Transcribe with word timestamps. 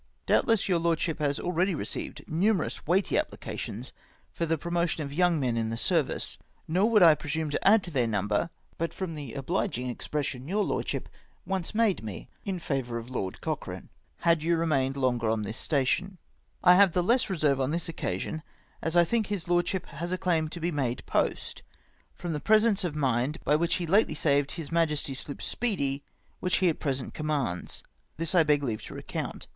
Doubtless 0.25 0.67
your 0.67 0.79
Lordship 0.79 1.19
has 1.19 1.39
already 1.39 1.75
received 1.75 2.25
numerous 2.27 2.87
weighty 2.87 3.19
applications 3.19 3.93
fjr 4.35 4.47
the 4.47 4.57
promotion 4.57 5.03
of 5.03 5.13
young 5.13 5.39
men 5.39 5.55
in 5.57 5.69
the 5.69 5.77
service, 5.77 6.39
nor 6.67 6.89
would' 6.89 7.03
I 7.03 7.13
presume 7.13 7.51
to 7.51 7.67
add 7.67 7.83
to 7.83 7.91
their 7.91 8.07
number 8.07 8.49
but 8.79 8.95
from 8.95 9.13
the 9.13 9.35
obliging 9.35 9.91
expressions 9.91 10.47
yom: 10.47 10.67
Lordship 10.67 11.07
once 11.45 11.75
made 11.75 12.03
me 12.03 12.27
in 12.45 12.57
favour 12.57 12.97
of 12.97 13.11
Lord 13.11 13.41
Cochrane, 13.41 13.89
had 14.21 14.41
you 14.41 14.57
remained 14.57 14.97
longer 14.97 15.29
on 15.29 15.43
this 15.43 15.59
station, 15.59 16.17
I 16.63 16.73
have 16.73 16.93
the 16.93 17.03
less 17.03 17.29
reserve 17.29 17.61
on 17.61 17.69
this 17.69 17.87
occasion, 17.87 18.41
as 18.81 18.95
I 18.97 19.03
think 19.03 19.27
his 19.27 19.47
Lordship 19.47 19.85
has 19.85 20.11
a 20.11 20.17
claim 20.17 20.49
to 20.49 20.59
be 20.59 20.71
made 20.71 21.05
post, 21.05 21.61
from 22.15 22.33
the 22.33 22.39
presence 22.39 22.83
of 22.83 22.95
mind 22.95 23.37
by 23.43 23.55
which 23.55 23.75
he 23.75 23.85
lately 23.85 24.15
saved 24.15 24.55
H.lNI.'s 24.57 25.19
sloop 25.19 25.41
Speechj, 25.41 26.01
which 26.39 26.55
he 26.55 26.69
at 26.69 26.79
present 26.79 27.13
commands. 27.13 27.83
This 28.17 28.33
I 28.33 28.41
beg 28.41 28.63
leave 28.63 28.81
to 28.85 28.95
recount. 28.95 29.45